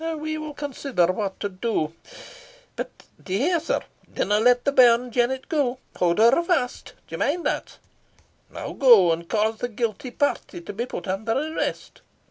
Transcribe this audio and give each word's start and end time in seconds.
We 0.17 0.35
will 0.39 0.55
consider 0.55 1.05
what 1.11 1.39
to 1.41 1.49
do. 1.49 1.93
But 2.75 2.89
d'ye 3.23 3.37
hear, 3.37 3.59
sir? 3.59 3.81
dinna 4.11 4.39
let 4.39 4.65
the 4.65 4.71
bairn 4.71 5.11
Jennet 5.11 5.47
go. 5.47 5.77
Haud 5.95 6.17
her 6.17 6.41
fast. 6.41 6.93
D'ye 7.07 7.19
mind 7.19 7.45
that? 7.45 7.77
Now 8.49 8.73
go, 8.73 9.11
and 9.11 9.29
cause 9.29 9.59
the 9.59 9.69
guilty 9.69 10.09
party 10.09 10.59
to 10.61 10.73
be 10.73 10.87
put 10.87 11.07
under 11.07 11.33
arrest." 11.33 12.01